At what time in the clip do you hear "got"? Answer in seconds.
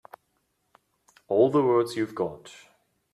2.15-2.51